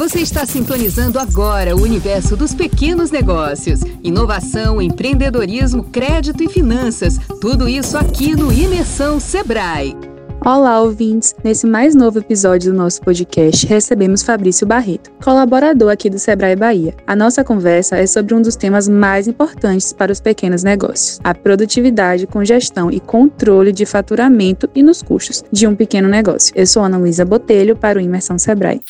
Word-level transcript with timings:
Você 0.00 0.20
está 0.20 0.46
sintonizando 0.46 1.18
agora 1.18 1.76
o 1.76 1.82
universo 1.82 2.34
dos 2.34 2.54
pequenos 2.54 3.10
negócios. 3.10 3.80
Inovação, 4.02 4.80
empreendedorismo, 4.80 5.84
crédito 5.84 6.42
e 6.42 6.48
finanças. 6.48 7.18
Tudo 7.38 7.68
isso 7.68 7.98
aqui 7.98 8.34
no 8.34 8.50
Imersão 8.50 9.20
Sebrae. 9.20 9.94
Olá, 10.42 10.80
ouvintes! 10.80 11.34
Nesse 11.44 11.66
mais 11.66 11.94
novo 11.94 12.18
episódio 12.18 12.72
do 12.72 12.78
nosso 12.78 13.02
podcast, 13.02 13.66
recebemos 13.66 14.22
Fabrício 14.22 14.66
Barreto, 14.66 15.10
colaborador 15.22 15.92
aqui 15.92 16.08
do 16.08 16.18
Sebrae 16.18 16.56
Bahia. 16.56 16.94
A 17.06 17.14
nossa 17.14 17.44
conversa 17.44 17.98
é 17.98 18.06
sobre 18.06 18.32
um 18.32 18.40
dos 18.40 18.56
temas 18.56 18.88
mais 18.88 19.28
importantes 19.28 19.92
para 19.92 20.10
os 20.10 20.18
pequenos 20.18 20.62
negócios: 20.62 21.20
a 21.22 21.34
produtividade 21.34 22.26
com 22.26 22.42
gestão 22.42 22.90
e 22.90 23.00
controle 23.00 23.70
de 23.70 23.84
faturamento 23.84 24.66
e 24.74 24.82
nos 24.82 25.02
custos 25.02 25.44
de 25.52 25.66
um 25.66 25.76
pequeno 25.76 26.08
negócio. 26.08 26.54
Eu 26.56 26.66
sou 26.66 26.82
Ana 26.82 26.96
Luísa 26.96 27.26
Botelho 27.26 27.76
para 27.76 27.98
o 27.98 28.00
Imersão 28.00 28.38
Sebrae. 28.38 28.80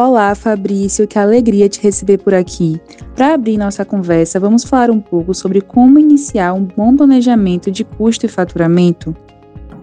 Olá, 0.00 0.32
Fabrício, 0.32 1.08
que 1.08 1.18
alegria 1.18 1.68
te 1.68 1.80
receber 1.82 2.18
por 2.18 2.32
aqui. 2.32 2.80
Para 3.16 3.34
abrir 3.34 3.58
nossa 3.58 3.84
conversa, 3.84 4.38
vamos 4.38 4.62
falar 4.62 4.92
um 4.92 5.00
pouco 5.00 5.34
sobre 5.34 5.60
como 5.60 5.98
iniciar 5.98 6.52
um 6.52 6.64
bom 6.64 6.96
planejamento 6.96 7.68
de 7.68 7.82
custo 7.82 8.24
e 8.24 8.28
faturamento? 8.28 9.12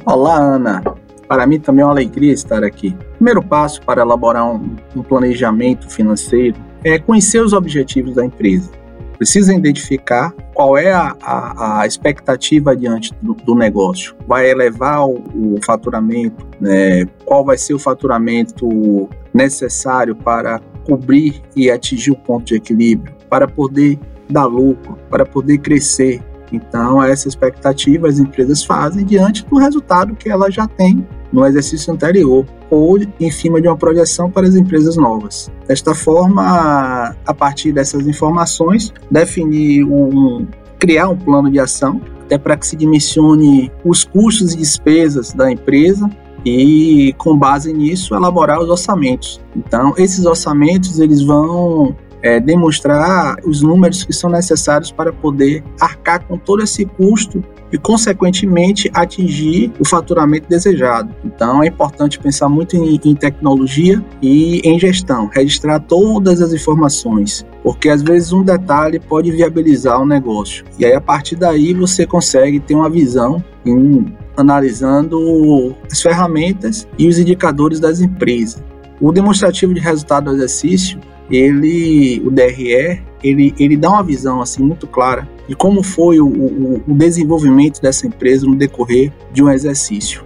Olá, 0.06 0.38
Ana. 0.38 0.82
Para 1.28 1.46
mim 1.46 1.60
também 1.60 1.82
é 1.82 1.86
uma 1.86 1.92
alegria 1.92 2.32
estar 2.32 2.64
aqui. 2.64 2.96
O 2.98 3.16
primeiro 3.16 3.44
passo 3.44 3.82
para 3.82 4.04
elaborar 4.04 4.50
um, 4.50 4.78
um 4.96 5.04
planejamento 5.04 5.90
financeiro 5.90 6.56
é 6.82 6.98
conhecer 6.98 7.42
os 7.42 7.52
objetivos 7.52 8.16
da 8.16 8.24
empresa. 8.24 8.72
Precisa 9.18 9.54
identificar 9.54 10.34
qual 10.54 10.78
é 10.78 10.92
a, 10.92 11.16
a, 11.22 11.82
a 11.82 11.88
expectativa 11.88 12.76
diante 12.76 13.14
do, 13.22 13.34
do, 13.34 13.56
negócio. 13.56 14.16
Vai 14.28 14.50
elevar 14.50 15.08
o, 15.08 15.56
o 15.56 15.60
faturamento? 15.66 16.46
Né? 16.60 17.06
Qual 17.24 17.44
vai 17.44 17.58
ser 17.58 17.74
o 17.74 17.80
faturamento 17.80 19.10
necessário 19.34 20.16
para 20.16 20.60
cobrir 20.86 21.42
e 21.56 21.70
atingir 21.70 22.12
o 22.12 22.16
ponto 22.16 22.46
de 22.46 22.56
equilíbrio, 22.56 23.14
para 23.30 23.48
poder 23.48 24.00
dar 24.30 24.46
lucro, 24.46 24.98
para 25.10 25.26
poder 25.26 25.58
crescer. 25.58 26.22
Então, 26.52 27.02
essa 27.02 27.28
expectativa 27.28 28.08
as 28.08 28.20
empresas 28.20 28.64
fazem 28.64 29.06
diante 29.06 29.46
do 29.46 29.58
resultado 29.58 30.16
que 30.16 30.30
ela 30.30 30.50
já 30.50 30.68
tem 30.68 31.06
no 31.32 31.46
exercício 31.46 31.94
anterior 31.94 32.46
ou 32.70 32.98
em 33.20 33.32
cima 33.32 33.62
de 33.62 33.68
uma 33.68 33.78
projeção 33.78 34.30
para 34.30 34.48
as 34.48 34.56
empresas 34.56 34.96
novas. 34.96 35.52
Desta 35.68 35.94
forma, 35.94 37.16
a 37.26 37.34
partir 37.34 37.72
dessas 37.72 38.08
informações, 38.08 38.94
definir 39.12 39.84
um 39.84 40.48
criar 40.78 41.10
um 41.10 41.18
plano 41.18 41.50
de 41.50 41.60
ação 41.60 42.02
até 42.26 42.38
para 42.38 42.58
que 42.58 42.68
se 42.68 42.76
dimensione 42.76 43.72
os 43.84 44.04
custos 44.04 44.54
e 44.54 44.58
despesas 44.58 45.34
da 45.34 45.52
empresa 45.52 46.10
e 46.46 47.14
com 47.18 47.38
base 47.38 47.74
nisso 47.74 48.14
elaborar 48.14 48.60
os 48.60 48.70
orçamentos. 48.70 49.42
Então, 49.56 49.94
esses 49.98 50.26
orçamentos 50.26 51.00
eles 51.00 51.22
vão 51.22 51.96
é, 52.26 52.40
demonstrar 52.40 53.38
os 53.46 53.62
números 53.62 54.04
que 54.04 54.12
são 54.12 54.32
necessários 54.32 54.92
para 54.92 55.14
poder 55.14 55.64
arcar 55.80 56.26
com 56.26 56.40
todo 56.40 56.64
esse 56.64 56.84
custo 56.84 57.44
e, 57.72 57.78
consequentemente, 57.78 58.90
atingir 58.96 59.72
o 59.80 59.88
faturamento 59.88 60.50
desejado. 60.50 61.14
Então, 61.24 61.62
é 61.62 61.68
importante 61.68 62.18
pensar 62.18 62.50
muito 62.50 62.76
em, 62.76 63.00
em 63.06 63.14
tecnologia 63.14 64.04
e 64.24 64.60
em 64.64 64.80
gestão, 64.80 65.30
registrar 65.32 65.80
todas 65.80 66.42
as 66.42 66.52
informações, 66.52 67.46
porque 67.62 67.90
às 67.90 68.02
vezes 68.02 68.34
um 68.34 68.44
detalhe 68.44 69.00
pode 69.00 69.32
viabilizar 69.32 70.02
um 70.02 70.06
negócio. 70.06 70.66
E 70.80 70.86
aí, 70.86 70.94
a 70.94 71.02
partir 71.02 71.36
daí, 71.36 71.76
você 71.76 72.08
consegue 72.08 72.60
ter 72.60 72.74
uma 72.74 72.90
visão 72.90 73.44
em 73.64 74.04
analisando 74.36 75.76
as 75.92 76.02
ferramentas 76.02 76.88
e 76.98 77.08
os 77.08 77.20
indicadores 77.20 77.80
das 77.80 78.02
empresas. 78.02 78.64
O 79.00 79.12
demonstrativo 79.12 79.74
de 79.74 79.80
resultado 79.80 80.26
do 80.26 80.36
exercício, 80.36 81.00
ele, 81.30 82.22
o 82.26 82.32
DRE, 82.32 83.02
ele, 83.24 83.54
ele 83.60 83.78
dá 83.78 83.90
uma 83.90 84.04
visão 84.04 84.42
assim 84.42 84.64
muito 84.64 84.88
clara 84.88 85.28
de 85.48 85.56
como 85.56 85.84
foi 85.84 86.20
o, 86.20 86.28
o, 86.28 86.84
o 86.88 86.94
desenvolvimento 86.94 87.82
dessa 87.82 88.08
empresa 88.08 88.46
no 88.46 88.56
decorrer 88.56 89.12
de 89.32 89.44
um 89.44 89.50
exercício. 89.50 90.24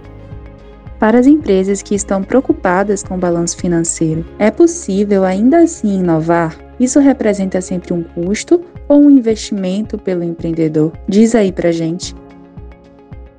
Para 0.98 1.18
as 1.18 1.26
empresas 1.26 1.80
que 1.80 1.94
estão 1.94 2.22
preocupadas 2.22 3.02
com 3.02 3.14
o 3.14 3.18
balanço 3.18 3.56
financeiro, 3.56 4.24
é 4.38 4.50
possível 4.50 5.24
ainda 5.24 5.58
assim 5.60 5.98
inovar? 5.98 6.54
Isso 6.78 7.00
representa 7.00 7.60
sempre 7.60 7.94
um 7.94 8.02
custo 8.02 8.60
ou 8.86 9.00
um 9.00 9.10
investimento 9.10 9.96
pelo 9.96 10.22
empreendedor? 10.22 10.92
Diz 11.08 11.34
aí 11.34 11.52
pra 11.52 11.72
gente. 11.72 12.14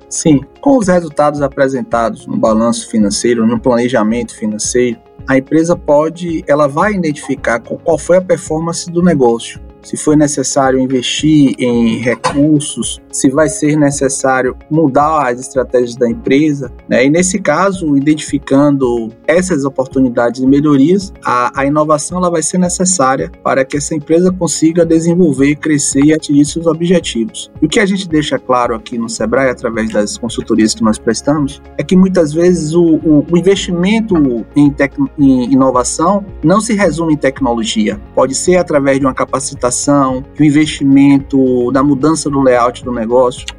Sim, 0.08 0.40
com 0.60 0.76
os 0.76 0.88
resultados 0.88 1.40
apresentados 1.40 2.26
no 2.26 2.36
balanço 2.36 2.88
financeiro, 2.90 3.46
no 3.46 3.58
planejamento 3.58 4.36
financeiro, 4.36 4.98
a 5.28 5.36
empresa 5.36 5.76
pode, 5.76 6.44
ela 6.46 6.66
vai 6.66 6.92
identificar 6.92 7.60
qual 7.60 7.98
foi 7.98 8.16
a 8.18 8.22
performance 8.22 8.90
do 8.90 9.02
negócio 9.02 9.60
se 9.82 9.96
foi 9.96 10.16
necessário 10.16 10.78
investir 10.78 11.54
em 11.58 11.98
recursos, 11.98 13.00
se 13.12 13.30
vai 13.30 13.48
ser 13.48 13.76
necessário 13.76 14.56
mudar 14.70 15.28
as 15.28 15.38
estratégias 15.38 15.94
da 15.94 16.08
empresa. 16.08 16.72
Né? 16.88 17.06
E 17.06 17.10
nesse 17.10 17.38
caso, 17.38 17.96
identificando 17.96 19.10
essas 19.26 19.64
oportunidades 19.64 20.40
de 20.40 20.46
melhorias, 20.46 21.12
a, 21.24 21.60
a 21.60 21.66
inovação 21.66 22.18
ela 22.18 22.30
vai 22.30 22.42
ser 22.42 22.58
necessária 22.58 23.30
para 23.42 23.64
que 23.64 23.76
essa 23.76 23.94
empresa 23.94 24.32
consiga 24.32 24.84
desenvolver, 24.84 25.56
crescer 25.56 26.04
e 26.04 26.12
atingir 26.12 26.44
seus 26.46 26.66
objetivos. 26.66 27.50
E 27.60 27.66
o 27.66 27.68
que 27.68 27.80
a 27.80 27.86
gente 27.86 28.08
deixa 28.08 28.38
claro 28.38 28.74
aqui 28.74 28.98
no 28.98 29.08
Sebrae, 29.08 29.50
através 29.50 29.92
das 29.92 30.18
consultorias 30.18 30.74
que 30.74 30.82
nós 30.82 30.98
prestamos, 30.98 31.60
é 31.76 31.82
que 31.82 31.96
muitas 31.96 32.32
vezes 32.32 32.72
o, 32.72 32.96
o, 32.96 33.26
o 33.30 33.36
investimento 33.36 34.46
em, 34.56 34.70
tec, 34.70 34.94
em 35.18 35.52
inovação 35.52 36.24
não 36.42 36.60
se 36.60 36.74
resume 36.74 37.14
em 37.14 37.16
tecnologia. 37.16 38.00
Pode 38.14 38.34
ser 38.34 38.56
através 38.56 38.98
de 38.98 39.06
uma 39.06 39.14
capacitação 39.14 39.82
inovação, 39.82 40.24
do 40.36 40.44
investimento, 40.44 41.72
da 41.72 41.82
mudança 41.82 42.30
do 42.30 42.40
layout 42.40 42.84
do 42.84 42.92
negócio, 42.92 43.01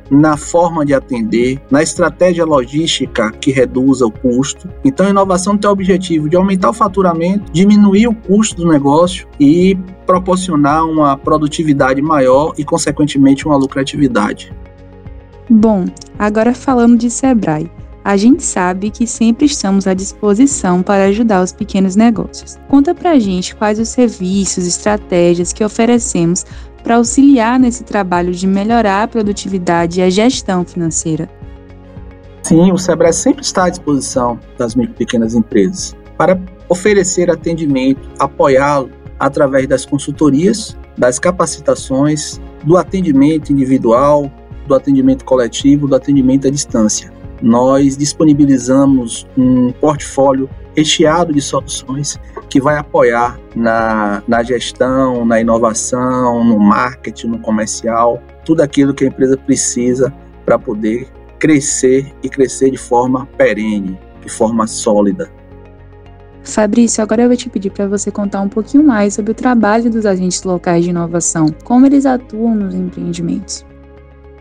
na 0.10 0.38
forma 0.38 0.86
de 0.86 0.94
atender, 0.94 1.60
na 1.72 1.82
estratégia 1.82 2.46
logística 2.46 3.32
que 3.32 3.52
reduza 3.52 4.06
o 4.06 4.12
custo. 4.12 4.70
Então, 4.84 5.08
a 5.08 5.10
inovação 5.10 5.58
tem 5.58 5.70
o 5.70 5.74
objetivo 5.74 6.30
de 6.30 6.36
aumentar 6.36 6.70
o 6.70 6.74
faturamento, 6.74 7.52
diminuir 7.52 8.08
o 8.08 8.16
custo 8.16 8.56
do 8.56 8.68
negócio 8.68 9.28
e 9.40 9.76
proporcionar 10.06 10.86
uma 10.86 11.18
produtividade 11.18 12.02
maior 12.02 12.54
e, 12.58 12.64
consequentemente, 12.64 13.46
uma 13.46 13.58
lucratividade. 13.58 14.54
Bom, 15.50 15.86
agora 16.18 16.54
falando 16.54 16.98
de 16.98 17.10
Sebrae. 17.10 17.70
A 18.04 18.18
gente 18.18 18.44
sabe 18.44 18.90
que 18.90 19.08
sempre 19.08 19.46
estamos 19.46 19.88
à 19.88 19.94
disposição 19.94 20.84
para 20.84 21.06
ajudar 21.06 21.42
os 21.42 21.54
pequenos 21.54 21.96
negócios. 21.96 22.60
Conta 22.68 22.94
pra 22.94 23.18
gente 23.18 23.56
quais 23.56 23.80
os 23.80 23.88
serviços, 23.88 24.68
estratégias 24.68 25.54
que 25.54 25.64
oferecemos 25.64 26.46
para 26.84 26.98
auxiliar 26.98 27.60
nesse 27.60 27.84
trabalho 27.84 28.32
de 28.32 28.46
melhorar 28.46 29.04
a 29.04 29.08
produtividade 29.08 30.00
e 30.00 30.04
a 30.04 30.10
gestão 30.10 30.66
financeira. 30.66 31.30
Sim, 32.42 32.72
o 32.72 32.78
Sebrae 32.78 33.14
sempre 33.14 33.44
está 33.44 33.66
à 33.66 33.70
disposição 33.70 34.38
das 34.58 34.76
micro 34.76 34.94
e 34.94 34.98
pequenas 34.98 35.34
empresas 35.34 35.96
para 36.18 36.40
oferecer 36.68 37.32
atendimento, 37.32 38.02
apoiá-lo 38.20 38.90
através 39.20 39.68
das 39.68 39.86
consultorias, 39.86 40.78
das 40.98 41.18
capacitações, 41.20 42.42
do 42.64 42.78
atendimento 42.78 43.52
individual, 43.52 44.30
do 44.68 44.76
atendimento 44.76 45.24
coletivo, 45.24 45.88
do 45.88 45.96
atendimento 45.96 46.48
à 46.48 46.52
distância 46.52 47.14
nós 47.44 47.98
disponibilizamos 47.98 49.28
um 49.38 49.74
portfólio 49.74 50.50
recheado 50.76 51.34
de 51.34 51.42
soluções 51.42 52.20
que 52.50 52.60
vai 52.60 52.78
apoiar 52.78 53.40
na, 53.56 54.24
na 54.28 54.44
gestão, 54.44 55.26
na 55.26 55.40
inovação, 55.40 56.44
no 56.44 56.60
marketing, 56.60 57.28
no 57.28 57.40
comercial, 57.40 58.22
tudo 58.46 58.62
aquilo 58.62 58.94
que 58.94 59.06
a 59.06 59.08
empresa 59.08 59.38
precisa 59.38 60.14
para 60.46 60.60
poder 60.60 61.08
crescer 61.40 62.14
e 62.24 62.30
crescer 62.30 62.72
de 62.72 62.78
forma 62.78 63.26
perene, 63.38 64.00
de 64.22 64.30
forma 64.30 64.68
sólida. 64.68 65.30
Fabrício, 66.44 67.02
agora 67.02 67.24
eu 67.24 67.28
vou 67.28 67.38
te 67.38 67.50
pedir 67.50 67.70
para 67.72 67.88
você 67.88 68.12
contar 68.12 68.42
um 68.42 68.50
pouquinho 68.50 68.84
mais 68.84 69.14
sobre 69.14 69.32
o 69.32 69.36
trabalho 69.36 69.90
dos 69.90 70.06
agentes 70.06 70.44
locais 70.44 70.84
de 70.84 70.90
inovação, 70.90 71.48
como 71.64 71.86
eles 71.86 72.06
atuam 72.06 72.54
nos 72.54 72.76
empreendimentos. 72.76 73.66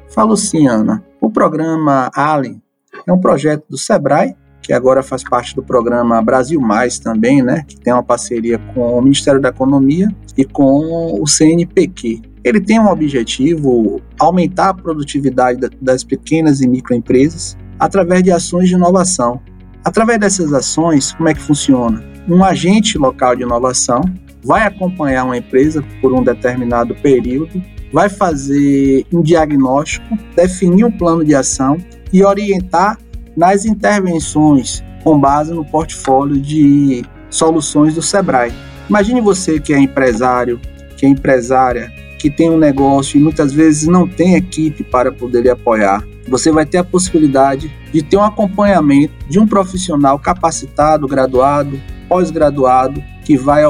Falo 0.08 0.36
sim, 0.36 0.66
Ana. 0.66 1.02
O 1.20 1.30
programa 1.30 2.10
Ali 2.14 2.60
é 3.06 3.12
um 3.12 3.20
projeto 3.20 3.64
do 3.70 3.78
Sebrae, 3.78 4.36
que 4.62 4.72
agora 4.72 5.02
faz 5.02 5.24
parte 5.24 5.54
do 5.54 5.62
programa 5.62 6.22
Brasil 6.22 6.60
Mais 6.60 6.98
também, 6.98 7.42
né, 7.42 7.64
que 7.66 7.78
tem 7.78 7.92
uma 7.92 8.02
parceria 8.02 8.58
com 8.72 8.98
o 8.98 9.02
Ministério 9.02 9.40
da 9.40 9.48
Economia 9.48 10.08
e 10.38 10.44
com 10.44 11.20
o 11.20 11.26
CNPq. 11.26 12.22
Ele 12.44 12.60
tem 12.60 12.80
um 12.80 12.88
objetivo 12.88 14.00
aumentar 14.18 14.70
a 14.70 14.74
produtividade 14.74 15.60
das 15.80 16.02
pequenas 16.02 16.60
e 16.60 16.68
microempresas 16.68 17.56
através 17.78 18.22
de 18.22 18.30
ações 18.30 18.68
de 18.68 18.74
inovação. 18.74 19.40
Através 19.84 20.18
dessas 20.18 20.52
ações, 20.52 21.12
como 21.12 21.28
é 21.28 21.34
que 21.34 21.40
funciona? 21.40 22.02
Um 22.28 22.44
agente 22.44 22.96
local 22.96 23.34
de 23.34 23.42
inovação 23.42 24.00
vai 24.44 24.66
acompanhar 24.66 25.24
uma 25.24 25.36
empresa 25.36 25.84
por 26.00 26.12
um 26.12 26.22
determinado 26.22 26.94
período, 26.96 27.62
vai 27.92 28.08
fazer 28.08 29.04
um 29.12 29.22
diagnóstico, 29.22 30.16
definir 30.34 30.84
um 30.84 30.90
plano 30.90 31.24
de 31.24 31.34
ação 31.34 31.76
e 32.12 32.24
orientar 32.24 32.98
nas 33.36 33.64
intervenções 33.64 34.82
com 35.02 35.18
base 35.18 35.52
no 35.52 35.64
portfólio 35.64 36.40
de 36.40 37.04
soluções 37.28 37.94
do 37.94 38.02
Sebrae. 38.02 38.52
Imagine 38.88 39.20
você 39.20 39.58
que 39.58 39.72
é 39.72 39.78
empresário, 39.78 40.60
que 40.96 41.06
é 41.06 41.08
empresária, 41.08 41.92
que 42.18 42.30
tem 42.30 42.50
um 42.50 42.58
negócio 42.58 43.18
e 43.18 43.20
muitas 43.20 43.52
vezes 43.52 43.88
não 43.88 44.06
tem 44.06 44.34
equipe 44.34 44.84
para 44.84 45.10
poder 45.10 45.42
lhe 45.42 45.50
apoiar. 45.50 46.04
Você 46.28 46.52
vai 46.52 46.64
ter 46.64 46.78
a 46.78 46.84
possibilidade 46.84 47.72
de 47.92 48.02
ter 48.02 48.16
um 48.16 48.22
acompanhamento 48.22 49.12
de 49.28 49.40
um 49.40 49.46
profissional 49.46 50.18
capacitado, 50.18 51.08
graduado, 51.08 51.80
pós-graduado, 52.08 53.02
que 53.24 53.36
vai 53.36 53.62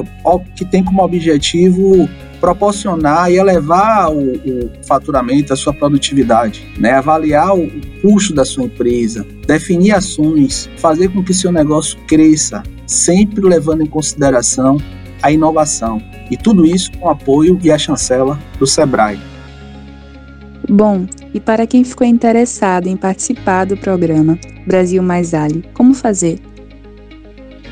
que 0.55 0.65
tem 0.65 0.85
como 0.85 1.03
objetivo 1.03 2.09
proporcionar 2.43 3.31
e 3.31 3.37
elevar 3.37 4.11
o, 4.11 4.33
o, 4.33 4.71
faturamento, 4.85 5.53
a 5.53 5.57
sua 5.57 5.73
produtividade, 5.73 6.67
né? 6.77 6.91
avaliar 6.91 7.57
o, 7.57 7.67
o 7.67 7.81
custo 8.03 8.35
da 8.35 8.45
sua 8.45 8.65
empresa, 8.65 9.25
definir 9.47 9.93
ações, 9.93 10.69
fazer 10.77 11.09
com 11.11 11.23
que 11.23 11.33
seu 11.33 11.53
negócio 11.53 11.97
cresça, 12.09 12.65
sempre 12.85 13.41
levando 13.41 13.83
em 13.83 13.87
consideração 13.87 14.79
a 15.23 15.31
inovação. 15.31 16.03
E 16.33 16.37
tudo 16.37 16.67
isso 16.67 16.91
com 16.99 17.07
o 17.07 17.11
apoio 17.11 17.61
e 17.63 17.71
a 17.71 17.79
chancela 17.79 18.37
do 18.59 18.67
Sebrae. 18.67 19.21
Bom, 20.69 21.07
e 21.33 21.39
para 21.39 21.65
quem 21.65 21.85
ficou 21.85 22.05
interessado 22.05 22.89
em 22.89 22.97
participar 22.97 23.67
do 23.67 23.77
programa 23.77 24.37
Brasil 24.67 25.01
Mais 25.01 25.33
Ali, 25.33 25.65
como 25.75 25.95
fazer? 25.95 26.41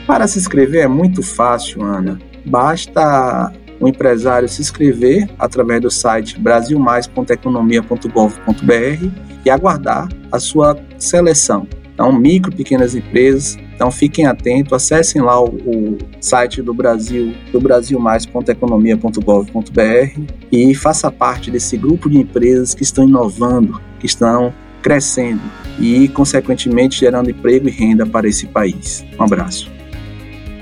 Para 0.06 0.28
se 0.28 0.38
inscrever 0.38 0.84
é 0.84 0.88
muito 0.88 1.24
fácil, 1.24 1.82
Ana. 1.82 2.20
Basta 2.46 3.52
o 3.80 3.88
empresário 3.88 4.48
se 4.48 4.60
inscrever 4.60 5.28
através 5.38 5.80
do 5.80 5.90
site 5.90 6.38
brasilmais.economia.gov.br 6.38 9.30
e 9.44 9.50
aguardar 9.50 10.08
a 10.30 10.38
sua 10.38 10.78
seleção. 10.98 11.66
Então, 11.94 12.12
micro, 12.12 12.54
pequenas 12.54 12.94
empresas. 12.94 13.56
Então, 13.74 13.90
fiquem 13.90 14.26
atentos, 14.26 14.72
acessem 14.72 15.20
lá 15.22 15.42
o, 15.42 15.48
o 15.48 15.98
site 16.20 16.62
do 16.62 16.72
Brasil, 16.72 17.34
do 17.52 17.60
brasilmais.economia.gov.br 17.60 20.20
e 20.52 20.72
faça 20.74 21.10
parte 21.10 21.50
desse 21.50 21.76
grupo 21.76 22.08
de 22.08 22.18
empresas 22.18 22.72
que 22.74 22.82
estão 22.82 23.08
inovando, 23.08 23.80
que 23.98 24.06
estão 24.06 24.54
crescendo 24.82 25.42
e, 25.78 26.08
consequentemente, 26.08 27.00
gerando 27.00 27.30
emprego 27.30 27.68
e 27.68 27.70
renda 27.70 28.06
para 28.06 28.26
esse 28.28 28.46
país. 28.46 29.04
Um 29.18 29.24
abraço. 29.24 29.79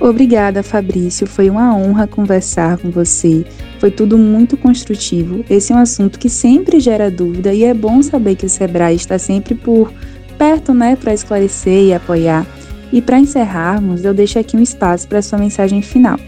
Obrigada, 0.00 0.62
Fabrício. 0.62 1.26
Foi 1.26 1.50
uma 1.50 1.74
honra 1.76 2.06
conversar 2.06 2.78
com 2.78 2.90
você. 2.90 3.44
Foi 3.80 3.90
tudo 3.90 4.16
muito 4.16 4.56
construtivo. 4.56 5.44
Esse 5.50 5.72
é 5.72 5.76
um 5.76 5.80
assunto 5.80 6.18
que 6.18 6.28
sempre 6.28 6.78
gera 6.78 7.10
dúvida 7.10 7.52
e 7.52 7.64
é 7.64 7.74
bom 7.74 8.00
saber 8.02 8.36
que 8.36 8.46
o 8.46 8.48
Sebrae 8.48 8.94
está 8.94 9.18
sempre 9.18 9.54
por 9.54 9.92
perto, 10.38 10.72
né, 10.72 10.94
para 10.94 11.12
esclarecer 11.12 11.86
e 11.86 11.92
apoiar. 11.92 12.46
E 12.92 13.02
para 13.02 13.18
encerrarmos, 13.18 14.04
eu 14.04 14.14
deixo 14.14 14.38
aqui 14.38 14.56
um 14.56 14.62
espaço 14.62 15.08
para 15.08 15.20
sua 15.20 15.38
mensagem 15.38 15.82
final. 15.82 16.18